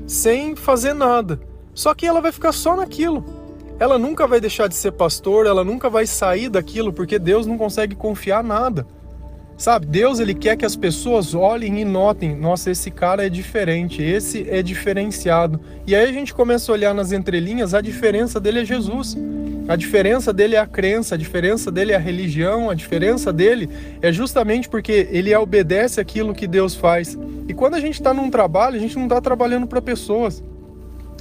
sem 0.06 0.56
fazer 0.56 0.94
nada. 0.94 1.40
Só 1.74 1.94
que 1.94 2.06
ela 2.06 2.22
vai 2.22 2.32
ficar 2.32 2.52
só 2.52 2.76
naquilo 2.76 3.37
ela 3.80 3.98
nunca 3.98 4.26
vai 4.26 4.40
deixar 4.40 4.68
de 4.68 4.76
ser 4.76 4.92
pastor, 4.92 5.46
ela 5.46 5.64
nunca 5.64 5.90
vai 5.90 6.08
sair 6.08 6.50
daquilo, 6.50 6.92
porque 6.92 7.20
Deus 7.20 7.46
não 7.46 7.58
consegue 7.58 7.96
confiar 7.96 8.44
nada. 8.44 8.86
Sabe, 9.58 9.88
Deus 9.88 10.20
ele 10.20 10.36
quer 10.36 10.56
que 10.56 10.66
as 10.66 10.76
pessoas 10.76 11.34
olhem 11.34 11.82
e 11.82 11.86
notem, 11.86 12.36
nossa, 12.36 12.70
esse 12.70 12.92
cara 12.92 13.26
é 13.26 13.30
diferente, 13.30 14.04
esse 14.04 14.48
é 14.48 14.62
diferenciado. 14.62 15.60
E 15.88 15.96
aí 15.96 16.08
a 16.08 16.14
gente 16.14 16.32
começa 16.32 16.72
a 16.72 16.74
olhar 16.74 16.94
nas 16.94 17.12
entrelinhas, 17.12 17.74
a 17.74 17.82
diferença 17.82 18.40
dele 18.40 18.60
é 18.60 18.66
Jesus. 18.66 19.18
A 19.68 19.76
diferença 19.76 20.32
dele 20.32 20.56
é 20.56 20.60
a 20.60 20.68
crença, 20.68 21.16
a 21.16 21.18
diferença 21.18 21.72
dele 21.72 21.92
é 21.92 21.96
a 21.96 22.00
religião, 22.00 22.70
a 22.70 22.76
diferença 22.76 23.34
dele 23.34 23.68
é 24.00 24.14
justamente 24.14 24.70
porque 24.70 25.10
ele 25.12 25.36
obedece 25.36 26.00
aquilo 26.00 26.36
que 26.36 26.46
Deus 26.46 26.76
faz. 26.76 27.18
E 27.48 27.54
quando 27.54 27.74
a 27.74 27.80
gente 27.80 27.96
está 27.96 28.14
num 28.14 28.30
trabalho, 28.30 28.78
a 28.78 28.80
gente 28.80 28.96
não 28.96 29.04
está 29.06 29.20
trabalhando 29.20 29.66
para 29.66 29.82
pessoas, 29.82 30.44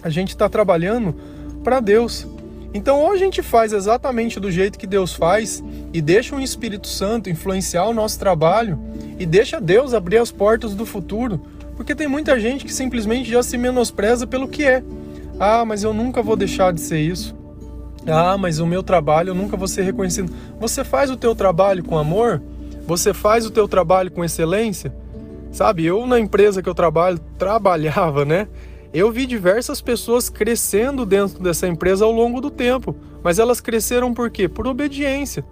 a 0.02 0.10
gente 0.10 0.28
está 0.28 0.46
trabalhando 0.46 1.16
para 1.64 1.80
Deus. 1.80 2.26
Então, 2.74 3.00
ou 3.00 3.12
a 3.12 3.16
gente 3.16 3.42
faz 3.42 3.72
exatamente 3.72 4.38
do 4.38 4.50
jeito 4.50 4.78
que 4.78 4.86
Deus 4.86 5.14
faz 5.14 5.62
e 5.92 6.00
deixa 6.00 6.36
o 6.36 6.40
Espírito 6.40 6.86
Santo 6.86 7.30
influenciar 7.30 7.86
o 7.86 7.94
nosso 7.94 8.18
trabalho 8.18 8.78
e 9.18 9.24
deixa 9.24 9.60
Deus 9.60 9.94
abrir 9.94 10.18
as 10.18 10.30
portas 10.30 10.74
do 10.74 10.84
futuro, 10.84 11.40
porque 11.76 11.94
tem 11.94 12.06
muita 12.06 12.38
gente 12.38 12.64
que 12.64 12.72
simplesmente 12.72 13.30
já 13.30 13.42
se 13.42 13.56
menospreza 13.56 14.26
pelo 14.26 14.48
que 14.48 14.64
é. 14.64 14.82
Ah, 15.38 15.64
mas 15.64 15.82
eu 15.82 15.92
nunca 15.92 16.22
vou 16.22 16.36
deixar 16.36 16.72
de 16.72 16.80
ser 16.80 16.98
isso. 16.98 17.34
Ah, 18.06 18.38
mas 18.38 18.60
o 18.60 18.66
meu 18.66 18.82
trabalho 18.82 19.30
eu 19.30 19.34
nunca 19.34 19.56
vou 19.56 19.66
ser 19.66 19.82
reconhecido. 19.82 20.32
Você 20.60 20.84
faz 20.84 21.10
o 21.10 21.16
teu 21.16 21.34
trabalho 21.34 21.82
com 21.82 21.98
amor? 21.98 22.42
Você 22.86 23.12
faz 23.12 23.44
o 23.44 23.50
teu 23.50 23.66
trabalho 23.66 24.10
com 24.10 24.24
excelência? 24.24 24.94
Sabe, 25.50 25.84
eu 25.84 26.06
na 26.06 26.18
empresa 26.18 26.62
que 26.62 26.68
eu 26.68 26.74
trabalho, 26.74 27.18
trabalhava, 27.38 28.24
né? 28.24 28.46
Eu 28.96 29.12
vi 29.12 29.26
diversas 29.26 29.82
pessoas 29.82 30.30
crescendo 30.30 31.04
dentro 31.04 31.38
dessa 31.38 31.68
empresa 31.68 32.06
ao 32.06 32.10
longo 32.10 32.40
do 32.40 32.50
tempo, 32.50 32.96
mas 33.22 33.38
elas 33.38 33.60
cresceram 33.60 34.14
por 34.14 34.30
quê? 34.30 34.48
Por 34.48 34.66
obediência. 34.66 35.44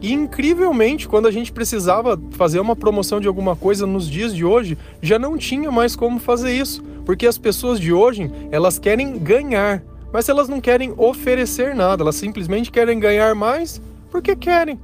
E 0.00 0.12
incrivelmente, 0.12 1.08
quando 1.08 1.26
a 1.26 1.30
gente 1.32 1.50
precisava 1.50 2.16
fazer 2.30 2.60
uma 2.60 2.76
promoção 2.76 3.18
de 3.18 3.26
alguma 3.26 3.56
coisa 3.56 3.88
nos 3.88 4.08
dias 4.08 4.32
de 4.32 4.44
hoje, 4.44 4.78
já 5.00 5.18
não 5.18 5.36
tinha 5.36 5.68
mais 5.68 5.96
como 5.96 6.20
fazer 6.20 6.52
isso, 6.52 6.80
porque 7.04 7.26
as 7.26 7.36
pessoas 7.36 7.80
de 7.80 7.92
hoje, 7.92 8.30
elas 8.52 8.78
querem 8.78 9.18
ganhar, 9.18 9.82
mas 10.12 10.28
elas 10.28 10.48
não 10.48 10.60
querem 10.60 10.94
oferecer 10.96 11.74
nada, 11.74 12.04
elas 12.04 12.14
simplesmente 12.14 12.70
querem 12.70 13.00
ganhar 13.00 13.34
mais 13.34 13.82
porque 14.12 14.36
querem. 14.36 14.78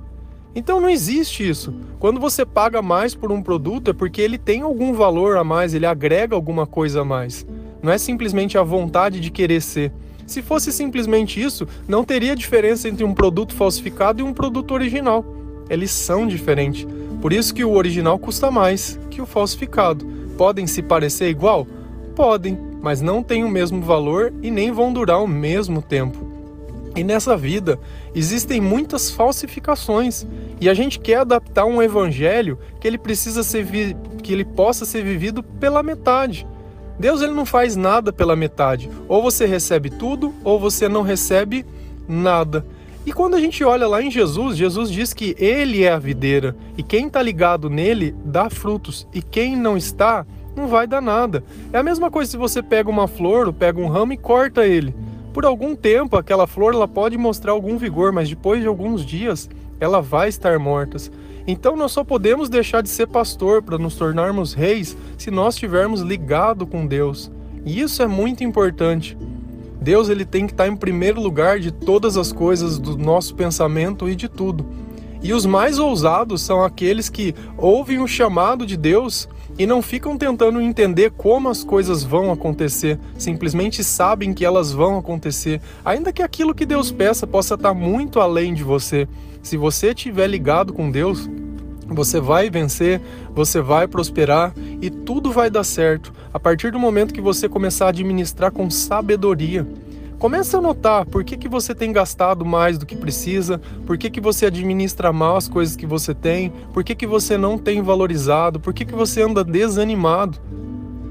Então 0.57 0.81
não 0.81 0.91
existe 0.91 1.49
isso. 1.49 1.73
Quando 2.01 2.19
você 2.19 2.45
paga 2.45 2.83
mais 2.83 3.15
por 3.15 3.31
um 3.31 3.41
produto 3.41 3.93
é 3.93 3.95
porque 3.95 4.21
ele 4.21 4.39
tem 4.39 4.63
algum 4.63 4.93
valor 4.93 5.37
a 5.37 5.45
mais, 5.45 5.73
ele 5.73 5.87
agrega 5.87 6.35
alguma 6.35 6.67
coisa 6.67 7.03
a 7.03 7.05
mais. 7.05 7.47
Não 7.83 7.93
é 7.93 7.99
simplesmente 7.99 8.59
a 8.59 8.63
vontade 8.63 9.21
de 9.21 9.31
querer 9.31 9.61
ser. 9.61 9.93
Se 10.27 10.43
fosse 10.43 10.73
simplesmente 10.73 11.43
isso, 11.43 11.67
não 11.87 12.05
teria 12.05 12.37
diferença 12.37 12.89
entre 12.89 13.05
um 13.05 13.15
produto 13.15 13.55
falsificado 13.55 14.21
e 14.21 14.23
um 14.23 14.33
produto 14.33 14.73
original. 14.73 15.25
Eles 15.71 15.91
são 15.91 16.27
diferentes. 16.27 16.87
Por 17.21 17.33
isso 17.33 17.55
que 17.55 17.65
o 17.65 17.73
original 17.73 18.19
custa 18.19 18.51
mais 18.51 18.99
que 19.11 19.21
o 19.21 19.27
falsificado. 19.27 20.07
Podem 20.37 20.67
se 20.67 20.83
parecer 20.83 21.29
igual? 21.29 21.67
Podem, 22.15 22.59
mas 22.83 23.01
não 23.01 23.23
têm 23.23 23.43
o 23.43 23.49
mesmo 23.49 23.81
valor 23.81 24.33
e 24.43 24.51
nem 24.51 24.71
vão 24.71 24.93
durar 24.93 25.23
o 25.23 25.27
mesmo 25.27 25.81
tempo. 25.81 26.29
E 26.95 27.05
nessa 27.05 27.37
vida 27.37 27.79
existem 28.15 28.61
muitas 28.61 29.11
falsificações 29.11 30.27
e 30.61 30.69
a 30.69 30.75
gente 30.75 30.99
quer 30.99 31.21
adaptar 31.21 31.65
um 31.65 31.83
evangelho 31.83 32.59
que 32.81 32.89
ele 32.89 32.99
precisa 32.99 33.43
ser 33.43 33.67
que 34.23 34.33
ele 34.33 34.45
possa 34.45 34.85
ser 34.85 35.03
vivido 35.05 35.43
pela 35.43 35.83
metade. 35.83 36.47
Deus 36.99 37.23
ele 37.23 37.33
não 37.33 37.47
faz 37.47 37.77
nada 37.77 38.13
pela 38.13 38.35
metade. 38.35 38.91
Ou 39.07 39.23
você 39.23 39.47
recebe 39.47 39.91
tudo, 39.91 40.35
ou 40.43 40.59
você 40.59 40.89
não 40.89 41.03
recebe 41.03 41.65
nada. 42.09 42.65
E 43.07 43.13
quando 43.13 43.37
a 43.37 43.41
gente 43.41 43.65
olha 43.65 43.89
lá 43.89 44.03
em 44.03 44.11
Jesus, 44.11 44.57
Jesus 44.57 44.91
diz 44.91 45.15
que 45.15 45.35
ele 45.39 45.83
é 45.83 45.93
a 45.93 45.99
videira 45.99 46.55
e 46.77 46.83
quem 46.83 47.07
está 47.07 47.23
ligado 47.23 47.71
nele 47.71 48.15
dá 48.23 48.51
frutos 48.51 49.07
e 49.15 49.23
quem 49.23 49.57
não 49.57 49.79
está 49.79 50.27
não 50.55 50.67
vai 50.67 50.87
dar 50.87 51.01
nada. 51.01 51.43
É 51.73 51.79
a 51.79 51.83
mesma 51.83 52.11
coisa 52.11 52.31
se 52.31 52.37
você 52.37 52.63
pega 52.63 52.91
uma 52.91 53.09
flor 53.09 53.47
ou 53.47 53.53
pega 53.53 53.81
um 53.81 53.89
ramo 53.89 54.13
e 54.13 54.17
corta 54.19 54.67
ele. 54.67 54.95
Por 55.33 55.47
algum 55.47 55.75
tempo 55.75 56.19
aquela 56.19 56.47
flor 56.47 56.75
ela 56.75 56.87
pode 56.87 57.17
mostrar 57.17 57.53
algum 57.53 57.79
vigor, 57.79 58.13
mas 58.13 58.29
depois 58.29 58.61
de 58.61 58.67
alguns 58.67 59.07
dias 59.07 59.49
ela 59.81 60.03
vai 60.03 60.29
estar 60.29 60.59
morta. 60.59 60.99
Então 61.51 61.75
nós 61.75 61.93
só 61.93 62.05
podemos 62.05 62.51
deixar 62.51 62.83
de 62.83 62.91
ser 62.91 63.07
pastor 63.07 63.63
para 63.63 63.79
nos 63.79 63.95
tornarmos 63.95 64.53
reis 64.53 64.95
se 65.17 65.31
nós 65.31 65.55
estivermos 65.55 66.03
ligado 66.03 66.67
com 66.67 66.87
Deus. 66.87 67.31
E 67.65 67.81
isso 67.81 68.03
é 68.03 68.07
muito 68.07 68.45
importante. 68.45 69.17
Deus 69.81 70.11
ele 70.11 70.27
tem 70.27 70.47
que 70.47 70.53
estar 70.53 70.69
em 70.69 70.77
primeiro 70.77 71.19
lugar 71.19 71.59
de 71.59 71.73
todas 71.73 72.19
as 72.19 72.33
coisas 72.33 72.79
do 72.79 72.99
nosso 72.99 73.35
pensamento 73.35 74.11
e 74.11 74.15
de 74.15 74.29
tudo. 74.29 74.67
E 75.23 75.33
os 75.33 75.47
mais 75.47 75.79
ousados 75.79 76.43
são 76.43 76.63
aqueles 76.63 77.09
que 77.09 77.35
ouvem 77.57 77.99
o 77.99 78.07
chamado 78.07 78.67
de 78.67 78.77
Deus 78.77 79.27
e 79.59 79.67
não 79.67 79.81
ficam 79.81 80.19
tentando 80.19 80.61
entender 80.61 81.13
como 81.17 81.49
as 81.49 81.65
coisas 81.65 82.05
vão 82.05 82.31
acontecer, 82.31 82.99
simplesmente 83.17 83.83
sabem 83.83 84.35
que 84.35 84.45
elas 84.45 84.71
vão 84.71 84.99
acontecer, 84.99 85.61
ainda 85.83 86.13
que 86.13 86.23
aquilo 86.23 86.55
que 86.55 86.67
Deus 86.67 86.93
peça 86.93 87.27
possa 87.27 87.55
estar 87.55 87.73
muito 87.73 88.21
além 88.21 88.53
de 88.53 88.63
você. 88.63 89.09
Se 89.49 89.57
você 89.57 89.93
estiver 89.93 90.27
ligado 90.27 90.75
com 90.75 90.91
Deus, 90.91 91.27
você 91.87 92.21
vai 92.21 92.51
vencer, 92.51 93.01
você 93.35 93.63
vai 93.63 93.89
prosperar 93.89 94.53
e 94.83 94.91
tudo 94.91 95.33
vai 95.33 95.49
dar 95.49 95.65
certo 95.65 96.13
a 96.35 96.39
partir 96.39 96.71
do 96.71 96.79
momento 96.79 97.15
que 97.15 97.21
você 97.23 97.49
começar 97.49 97.87
a 97.87 97.89
administrar 97.89 98.53
com 98.53 98.69
sabedoria. 98.69 99.67
Comece 100.19 100.55
a 100.55 100.61
notar 100.61 101.07
por 101.07 101.25
que, 101.25 101.35
que 101.35 101.49
você 101.49 101.75
tem 101.75 101.95
gastado 101.95 102.45
mais 102.45 102.77
do 102.77 102.85
que 102.85 102.95
precisa, 102.95 103.59
por 103.87 103.97
que, 103.97 104.11
que 104.11 104.21
você 104.21 104.45
administra 104.45 105.15
mal 105.15 105.39
as 105.39 105.49
coisas 105.49 105.75
que 105.77 105.87
você 105.87 106.13
tem, 106.13 106.53
por 106.75 106.85
que, 106.85 106.95
que 106.95 107.07
você 107.07 107.39
não 107.39 107.57
tem 107.57 107.81
valorizado, 107.81 108.61
por 108.61 108.75
que, 108.75 108.85
que 108.85 108.95
você 108.95 109.23
anda 109.23 109.43
desanimado. 109.43 110.39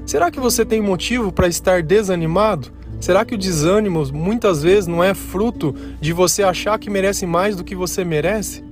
Será 0.06 0.30
que 0.30 0.38
você 0.38 0.64
tem 0.64 0.80
motivo 0.80 1.32
para 1.32 1.48
estar 1.48 1.82
desanimado? 1.82 2.77
Será 3.00 3.24
que 3.24 3.34
o 3.34 3.38
desânimo 3.38 4.04
muitas 4.12 4.62
vezes 4.62 4.86
não 4.86 5.02
é 5.02 5.14
fruto 5.14 5.74
de 6.00 6.12
você 6.12 6.42
achar 6.42 6.78
que 6.78 6.90
merece 6.90 7.26
mais 7.26 7.54
do 7.54 7.62
que 7.62 7.76
você 7.76 8.04
merece? 8.04 8.64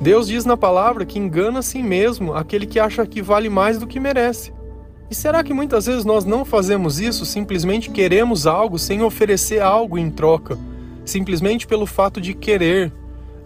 Deus 0.00 0.26
diz 0.26 0.44
na 0.44 0.56
palavra 0.56 1.04
que 1.04 1.18
engana 1.18 1.60
a 1.60 1.62
si 1.62 1.82
mesmo 1.82 2.34
aquele 2.34 2.66
que 2.66 2.80
acha 2.80 3.06
que 3.06 3.22
vale 3.22 3.48
mais 3.48 3.78
do 3.78 3.86
que 3.86 4.00
merece. 4.00 4.52
E 5.10 5.14
será 5.14 5.42
que 5.44 5.54
muitas 5.54 5.86
vezes 5.86 6.04
nós 6.04 6.24
não 6.24 6.44
fazemos 6.44 6.98
isso, 6.98 7.26
simplesmente 7.26 7.90
queremos 7.90 8.46
algo 8.46 8.78
sem 8.78 9.02
oferecer 9.02 9.60
algo 9.60 9.98
em 9.98 10.10
troca, 10.10 10.58
simplesmente 11.04 11.66
pelo 11.66 11.86
fato 11.86 12.20
de 12.20 12.34
querer? 12.34 12.90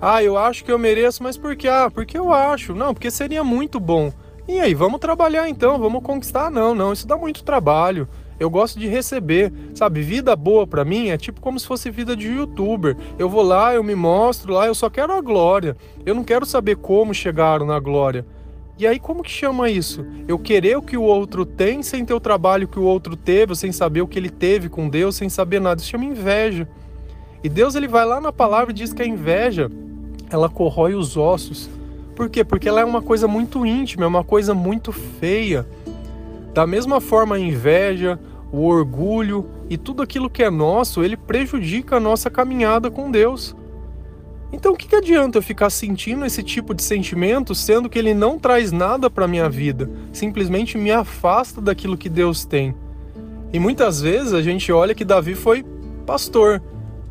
Ah, 0.00 0.22
eu 0.22 0.38
acho 0.38 0.64
que 0.64 0.70
eu 0.70 0.78
mereço, 0.78 1.22
mas 1.22 1.36
por 1.36 1.56
quê? 1.56 1.66
Ah, 1.68 1.90
porque 1.92 2.16
eu 2.16 2.32
acho. 2.32 2.74
Não, 2.74 2.94
porque 2.94 3.10
seria 3.10 3.42
muito 3.42 3.80
bom. 3.80 4.12
E 4.48 4.58
aí, 4.60 4.72
vamos 4.72 4.98
trabalhar 4.98 5.46
então, 5.46 5.78
vamos 5.78 6.02
conquistar? 6.02 6.50
Não, 6.50 6.74
não, 6.74 6.90
isso 6.90 7.06
dá 7.06 7.18
muito 7.18 7.44
trabalho. 7.44 8.08
Eu 8.40 8.48
gosto 8.48 8.78
de 8.78 8.86
receber, 8.86 9.52
sabe? 9.74 10.00
Vida 10.00 10.34
boa 10.34 10.66
para 10.66 10.86
mim 10.86 11.10
é 11.10 11.18
tipo 11.18 11.38
como 11.38 11.60
se 11.60 11.66
fosse 11.66 11.90
vida 11.90 12.16
de 12.16 12.28
youtuber. 12.28 12.96
Eu 13.18 13.28
vou 13.28 13.42
lá, 13.42 13.74
eu 13.74 13.84
me 13.84 13.94
mostro 13.94 14.54
lá, 14.54 14.66
eu 14.66 14.74
só 14.74 14.88
quero 14.88 15.12
a 15.12 15.20
glória. 15.20 15.76
Eu 16.06 16.14
não 16.14 16.24
quero 16.24 16.46
saber 16.46 16.76
como 16.76 17.12
chegaram 17.12 17.66
na 17.66 17.78
glória. 17.78 18.24
E 18.78 18.86
aí 18.86 18.98
como 18.98 19.22
que 19.22 19.30
chama 19.30 19.68
isso? 19.68 20.06
Eu 20.26 20.38
querer 20.38 20.78
o 20.78 20.82
que 20.82 20.96
o 20.96 21.02
outro 21.02 21.44
tem 21.44 21.82
sem 21.82 22.02
ter 22.06 22.14
o 22.14 22.20
trabalho 22.20 22.68
que 22.68 22.78
o 22.78 22.84
outro 22.84 23.16
teve, 23.16 23.54
sem 23.54 23.70
saber 23.70 24.00
o 24.00 24.08
que 24.08 24.18
ele 24.18 24.30
teve 24.30 24.70
com 24.70 24.88
Deus, 24.88 25.16
sem 25.16 25.28
saber 25.28 25.60
nada. 25.60 25.78
Isso 25.78 25.90
chama 25.90 26.06
inveja. 26.06 26.66
E 27.44 27.50
Deus 27.50 27.74
ele 27.74 27.86
vai 27.86 28.06
lá 28.06 28.18
na 28.18 28.32
palavra 28.32 28.70
e 28.70 28.74
diz 28.74 28.94
que 28.94 29.02
a 29.02 29.06
inveja, 29.06 29.70
ela 30.30 30.48
corrói 30.48 30.94
os 30.94 31.18
ossos. 31.18 31.68
Por 32.18 32.28
quê? 32.28 32.42
Porque 32.42 32.68
ela 32.68 32.80
é 32.80 32.84
uma 32.84 33.00
coisa 33.00 33.28
muito 33.28 33.64
íntima, 33.64 34.02
é 34.02 34.08
uma 34.08 34.24
coisa 34.24 34.52
muito 34.52 34.90
feia. 34.90 35.64
Da 36.52 36.66
mesma 36.66 37.00
forma, 37.00 37.36
a 37.36 37.38
inveja, 37.38 38.18
o 38.50 38.66
orgulho 38.66 39.48
e 39.70 39.78
tudo 39.78 40.02
aquilo 40.02 40.28
que 40.28 40.42
é 40.42 40.50
nosso, 40.50 41.04
ele 41.04 41.16
prejudica 41.16 41.94
a 41.94 42.00
nossa 42.00 42.28
caminhada 42.28 42.90
com 42.90 43.08
Deus. 43.08 43.54
Então, 44.52 44.72
o 44.72 44.76
que, 44.76 44.88
que 44.88 44.96
adianta 44.96 45.38
eu 45.38 45.42
ficar 45.42 45.70
sentindo 45.70 46.26
esse 46.26 46.42
tipo 46.42 46.74
de 46.74 46.82
sentimento, 46.82 47.54
sendo 47.54 47.88
que 47.88 47.96
ele 47.96 48.14
não 48.14 48.36
traz 48.36 48.72
nada 48.72 49.08
para 49.08 49.28
minha 49.28 49.48
vida, 49.48 49.88
simplesmente 50.12 50.76
me 50.76 50.90
afasta 50.90 51.60
daquilo 51.60 51.96
que 51.96 52.08
Deus 52.08 52.44
tem? 52.44 52.74
E 53.52 53.60
muitas 53.60 54.00
vezes 54.00 54.32
a 54.32 54.42
gente 54.42 54.72
olha 54.72 54.92
que 54.92 55.04
Davi 55.04 55.36
foi 55.36 55.64
pastor, 56.04 56.60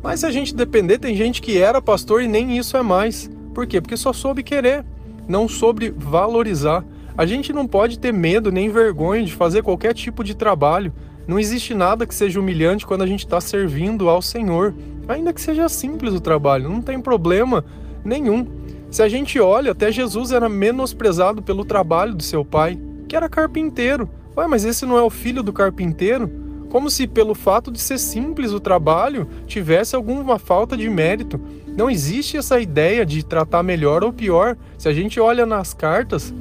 mas 0.02 0.20
se 0.20 0.26
a 0.26 0.30
gente 0.30 0.54
depender, 0.54 0.98
tem 0.98 1.16
gente 1.16 1.40
que 1.40 1.56
era 1.56 1.80
pastor 1.80 2.22
e 2.22 2.28
nem 2.28 2.58
isso 2.58 2.76
é 2.76 2.82
mais. 2.82 3.30
Por 3.54 3.66
quê? 3.66 3.80
Porque 3.80 3.96
só 3.96 4.12
soube 4.12 4.42
querer 4.42 4.84
não 5.28 5.46
soube 5.46 5.90
valorizar. 5.90 6.84
A 7.16 7.26
gente 7.26 7.52
não 7.52 7.66
pode 7.66 7.98
ter 7.98 8.12
medo 8.12 8.50
nem 8.50 8.70
vergonha 8.70 9.24
de 9.24 9.34
fazer 9.34 9.62
qualquer 9.62 9.92
tipo 9.92 10.24
de 10.24 10.34
trabalho. 10.34 10.92
Não 11.26 11.38
existe 11.38 11.74
nada 11.74 12.06
que 12.06 12.14
seja 12.14 12.40
humilhante 12.40 12.86
quando 12.86 13.02
a 13.02 13.06
gente 13.06 13.24
está 13.26 13.40
servindo 13.40 14.08
ao 14.08 14.22
Senhor, 14.22 14.74
ainda 15.06 15.32
que 15.32 15.40
seja 15.40 15.68
simples 15.68 16.14
o 16.14 16.20
trabalho, 16.20 16.70
não 16.70 16.80
tem 16.80 16.98
problema 16.98 17.64
nenhum. 18.04 18.46
Se 18.90 19.02
a 19.02 19.08
gente 19.08 19.38
olha, 19.38 19.72
até 19.72 19.92
Jesus 19.92 20.32
era 20.32 20.48
menosprezado 20.48 21.42
pelo 21.42 21.64
trabalho 21.64 22.14
do 22.14 22.22
seu 22.22 22.44
pai, 22.44 22.78
que 23.06 23.14
era 23.14 23.28
carpinteiro. 23.28 24.08
Ué, 24.34 24.46
mas 24.46 24.64
esse 24.64 24.86
não 24.86 24.96
é 24.96 25.02
o 25.02 25.10
filho 25.10 25.42
do 25.42 25.52
carpinteiro? 25.52 26.30
Como 26.70 26.90
se, 26.90 27.06
pelo 27.06 27.34
fato 27.34 27.70
de 27.70 27.80
ser 27.80 27.98
simples 27.98 28.52
o 28.52 28.60
trabalho, 28.60 29.28
tivesse 29.46 29.96
alguma 29.96 30.38
falta 30.38 30.76
de 30.76 30.88
mérito. 30.88 31.40
Não 31.78 31.88
existe 31.88 32.36
essa 32.36 32.58
ideia 32.58 33.06
de 33.06 33.24
tratar 33.24 33.62
melhor 33.62 34.02
ou 34.02 34.12
pior. 34.12 34.56
Se 34.76 34.88
a 34.88 34.92
gente 34.92 35.20
olha 35.20 35.46
nas 35.46 35.72
cartas, 35.72 36.34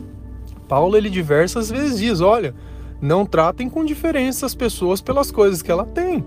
Paulo 0.67 0.97
ele 0.97 1.11
diversas 1.11 1.69
vezes 1.69 1.99
diz: 1.99 2.21
olha, 2.21 2.55
não 2.99 3.23
tratem 3.23 3.69
com 3.69 3.85
diferença 3.85 4.47
as 4.47 4.55
pessoas 4.55 4.99
pelas 4.99 5.29
coisas 5.29 5.61
que 5.61 5.71
ela 5.71 5.85
tem. 5.85 6.25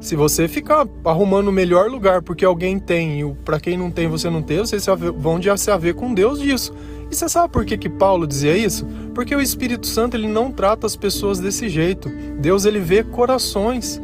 Se 0.00 0.16
você 0.16 0.48
ficar 0.48 0.88
arrumando 1.04 1.46
o 1.46 1.52
melhor 1.52 1.88
lugar 1.88 2.20
porque 2.20 2.44
alguém 2.44 2.80
tem 2.80 3.20
e 3.20 3.34
para 3.44 3.60
quem 3.60 3.76
não 3.76 3.92
tem 3.92 4.08
você 4.08 4.28
não 4.28 4.42
tem, 4.42 4.58
vocês 4.58 4.84
vão 5.16 5.40
já 5.40 5.56
se 5.56 5.70
haver 5.70 5.94
com 5.94 6.12
Deus 6.12 6.40
disso. 6.40 6.74
E 7.08 7.14
você 7.14 7.28
sabe 7.28 7.52
por 7.52 7.64
que, 7.64 7.78
que 7.78 7.88
Paulo 7.88 8.26
dizia 8.26 8.56
isso? 8.56 8.84
Porque 9.14 9.36
o 9.36 9.40
Espírito 9.40 9.86
Santo 9.86 10.16
ele 10.16 10.26
não 10.26 10.50
trata 10.50 10.84
as 10.84 10.96
pessoas 10.96 11.38
desse 11.38 11.68
jeito. 11.68 12.10
Deus 12.40 12.64
ele 12.64 12.80
vê 12.80 13.04
corações. 13.04 14.02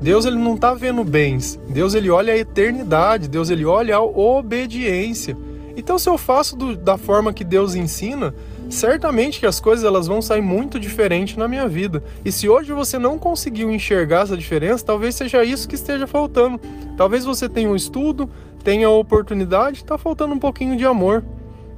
Deus 0.00 0.24
ele 0.24 0.38
não 0.38 0.54
está 0.54 0.72
vendo 0.72 1.04
bens. 1.04 1.60
Deus 1.68 1.94
ele 1.94 2.08
olha 2.10 2.32
a 2.32 2.38
eternidade. 2.38 3.28
Deus 3.28 3.50
ele 3.50 3.64
olha 3.64 3.96
a 3.96 4.02
obediência. 4.02 5.36
Então 5.76 5.98
se 5.98 6.08
eu 6.08 6.16
faço 6.16 6.56
do, 6.56 6.76
da 6.76 6.96
forma 6.96 7.32
que 7.32 7.44
Deus 7.44 7.74
ensina, 7.74 8.34
certamente 8.68 9.38
que 9.38 9.46
as 9.46 9.60
coisas 9.60 9.84
elas 9.84 10.06
vão 10.06 10.22
sair 10.22 10.40
muito 10.40 10.80
diferentes 10.80 11.36
na 11.36 11.46
minha 11.46 11.68
vida. 11.68 12.02
E 12.24 12.32
se 12.32 12.48
hoje 12.48 12.72
você 12.72 12.98
não 12.98 13.18
conseguiu 13.18 13.70
enxergar 13.70 14.22
essa 14.22 14.36
diferença, 14.36 14.84
talvez 14.84 15.14
seja 15.14 15.44
isso 15.44 15.68
que 15.68 15.74
esteja 15.74 16.06
faltando. 16.06 16.60
Talvez 16.96 17.24
você 17.24 17.48
tenha 17.48 17.68
um 17.68 17.76
estudo, 17.76 18.28
tenha 18.64 18.86
a 18.86 18.90
oportunidade, 18.90 19.78
está 19.78 19.98
faltando 19.98 20.34
um 20.34 20.38
pouquinho 20.38 20.76
de 20.76 20.84
amor. 20.84 21.22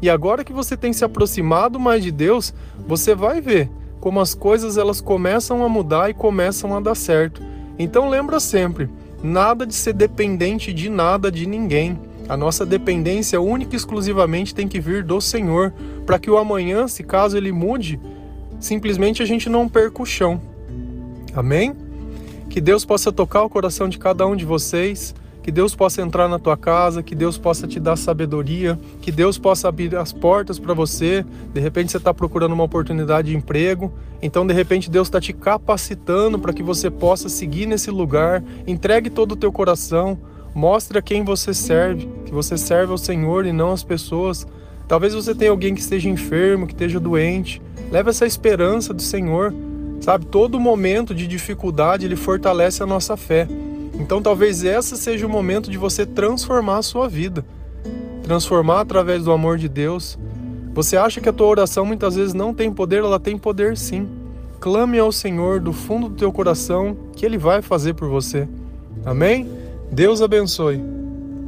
E 0.00 0.10
agora 0.10 0.44
que 0.44 0.52
você 0.52 0.76
tem 0.76 0.92
se 0.92 1.04
aproximado 1.04 1.78
mais 1.78 2.02
de 2.02 2.10
Deus, 2.10 2.52
você 2.86 3.14
vai 3.14 3.40
ver 3.40 3.70
como 4.00 4.20
as 4.20 4.34
coisas 4.34 4.76
elas 4.76 5.00
começam 5.00 5.64
a 5.64 5.68
mudar 5.68 6.10
e 6.10 6.14
começam 6.14 6.76
a 6.76 6.80
dar 6.80 6.96
certo. 6.96 7.40
Então 7.82 8.08
lembra 8.08 8.38
sempre, 8.38 8.88
nada 9.24 9.66
de 9.66 9.74
ser 9.74 9.92
dependente 9.92 10.72
de 10.72 10.88
nada 10.88 11.32
de 11.32 11.46
ninguém. 11.46 11.98
A 12.28 12.36
nossa 12.36 12.64
dependência 12.64 13.40
única 13.40 13.74
e 13.74 13.76
exclusivamente 13.76 14.54
tem 14.54 14.68
que 14.68 14.78
vir 14.78 15.02
do 15.02 15.20
Senhor, 15.20 15.74
para 16.06 16.16
que 16.16 16.30
o 16.30 16.38
amanhã, 16.38 16.86
se 16.86 17.02
caso 17.02 17.36
ele 17.36 17.50
mude, 17.50 17.98
simplesmente 18.60 19.20
a 19.20 19.26
gente 19.26 19.48
não 19.48 19.68
perca 19.68 20.00
o 20.00 20.06
chão. 20.06 20.40
Amém? 21.34 21.74
Que 22.48 22.60
Deus 22.60 22.84
possa 22.84 23.10
tocar 23.10 23.42
o 23.42 23.50
coração 23.50 23.88
de 23.88 23.98
cada 23.98 24.24
um 24.28 24.36
de 24.36 24.44
vocês, 24.44 25.12
que 25.42 25.50
Deus 25.50 25.74
possa 25.74 26.00
entrar 26.00 26.28
na 26.28 26.38
tua 26.38 26.56
casa, 26.56 27.02
que 27.02 27.14
Deus 27.14 27.36
possa 27.36 27.66
te 27.66 27.80
dar 27.80 27.96
sabedoria, 27.96 28.78
que 29.00 29.10
Deus 29.10 29.38
possa 29.38 29.68
abrir 29.68 29.94
as 29.96 30.12
portas 30.12 30.58
para 30.58 30.72
você. 30.72 31.24
De 31.52 31.60
repente 31.60 31.90
você 31.90 31.96
está 31.96 32.14
procurando 32.14 32.52
uma 32.52 32.62
oportunidade 32.62 33.30
de 33.30 33.36
emprego, 33.36 33.92
então 34.22 34.46
de 34.46 34.54
repente 34.54 34.88
Deus 34.88 35.08
está 35.08 35.20
te 35.20 35.32
capacitando 35.32 36.38
para 36.38 36.52
que 36.52 36.62
você 36.62 36.90
possa 36.90 37.28
seguir 37.28 37.66
nesse 37.66 37.90
lugar. 37.90 38.42
Entregue 38.66 39.10
todo 39.10 39.32
o 39.32 39.36
teu 39.36 39.50
coração, 39.50 40.16
mostre 40.54 40.98
a 40.98 41.02
quem 41.02 41.24
você 41.24 41.52
serve, 41.52 42.08
que 42.24 42.32
você 42.32 42.56
serve 42.56 42.92
ao 42.92 42.98
Senhor 42.98 43.44
e 43.44 43.52
não 43.52 43.72
às 43.72 43.82
pessoas. 43.82 44.46
Talvez 44.86 45.12
você 45.12 45.34
tenha 45.34 45.50
alguém 45.50 45.74
que 45.74 45.80
esteja 45.80 46.08
enfermo, 46.08 46.66
que 46.66 46.72
esteja 46.74 47.00
doente. 47.00 47.60
Leve 47.90 48.10
essa 48.10 48.26
esperança 48.26 48.94
do 48.94 49.02
Senhor. 49.02 49.52
Sabe, 50.00 50.26
todo 50.26 50.58
momento 50.58 51.14
de 51.14 51.28
dificuldade 51.28 52.04
ele 52.04 52.16
fortalece 52.16 52.82
a 52.82 52.86
nossa 52.86 53.16
fé. 53.16 53.46
Então 54.02 54.20
talvez 54.20 54.64
esse 54.64 54.96
seja 54.96 55.24
o 55.24 55.30
momento 55.30 55.70
de 55.70 55.78
você 55.78 56.04
transformar 56.04 56.78
a 56.78 56.82
sua 56.82 57.08
vida. 57.08 57.44
Transformar 58.24 58.80
através 58.80 59.22
do 59.22 59.30
amor 59.30 59.56
de 59.58 59.68
Deus. 59.68 60.18
Você 60.74 60.96
acha 60.96 61.20
que 61.20 61.28
a 61.28 61.32
tua 61.32 61.46
oração 61.46 61.86
muitas 61.86 62.16
vezes 62.16 62.34
não 62.34 62.52
tem 62.52 62.72
poder? 62.72 62.98
Ela 62.98 63.20
tem 63.20 63.38
poder 63.38 63.76
sim. 63.76 64.08
Clame 64.58 64.98
ao 64.98 65.12
Senhor 65.12 65.60
do 65.60 65.72
fundo 65.72 66.08
do 66.08 66.16
teu 66.16 66.32
coração 66.32 66.96
que 67.14 67.24
Ele 67.24 67.38
vai 67.38 67.62
fazer 67.62 67.94
por 67.94 68.08
você. 68.08 68.48
Amém? 69.04 69.48
Deus 69.92 70.20
abençoe. 70.20 70.82